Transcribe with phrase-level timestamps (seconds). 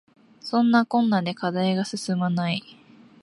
[0.39, 2.63] そんなこんなで課題が進まない